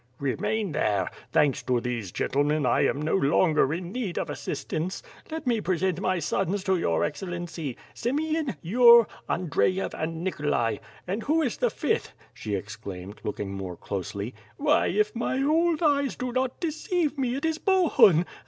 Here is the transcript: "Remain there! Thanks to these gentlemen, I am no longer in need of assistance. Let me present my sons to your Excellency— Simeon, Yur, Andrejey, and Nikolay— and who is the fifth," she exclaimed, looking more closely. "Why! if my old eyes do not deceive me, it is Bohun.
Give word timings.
"Remain 0.17 0.71
there! 0.71 1.11
Thanks 1.31 1.61
to 1.61 1.79
these 1.79 2.11
gentlemen, 2.11 2.65
I 2.65 2.85
am 2.87 2.99
no 2.99 3.13
longer 3.13 3.71
in 3.71 3.91
need 3.91 4.17
of 4.17 4.31
assistance. 4.31 5.03
Let 5.29 5.45
me 5.45 5.61
present 5.61 6.01
my 6.01 6.17
sons 6.17 6.63
to 6.63 6.75
your 6.75 7.03
Excellency— 7.03 7.77
Simeon, 7.93 8.55
Yur, 8.63 9.05
Andrejey, 9.29 9.93
and 9.93 10.23
Nikolay— 10.23 10.79
and 11.07 11.21
who 11.21 11.43
is 11.43 11.57
the 11.57 11.69
fifth," 11.69 12.15
she 12.33 12.55
exclaimed, 12.55 13.21
looking 13.23 13.51
more 13.51 13.77
closely. 13.77 14.33
"Why! 14.57 14.87
if 14.87 15.15
my 15.15 15.39
old 15.43 15.83
eyes 15.83 16.15
do 16.15 16.31
not 16.33 16.59
deceive 16.59 17.19
me, 17.19 17.35
it 17.35 17.45
is 17.45 17.59
Bohun. 17.59 18.25